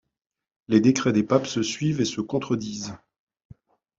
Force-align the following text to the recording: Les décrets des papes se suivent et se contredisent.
Les 0.67 0.79
décrets 0.81 1.13
des 1.13 1.21
papes 1.21 1.45
se 1.45 1.61
suivent 1.61 2.01
et 2.01 2.05
se 2.05 2.21
contredisent. 2.21 2.95